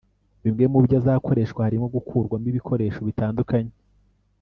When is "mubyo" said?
0.71-0.95